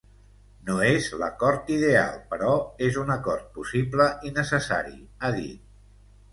No 0.69 0.77
és 0.85 1.09
l’acord 1.23 1.69
ideal, 1.75 2.17
però 2.33 2.55
és 2.87 2.99
un 3.03 3.13
acord 3.19 3.53
possible 3.61 4.11
i 4.31 4.35
necessari, 4.41 5.01
ha 5.29 5.35
dit. 5.41 5.73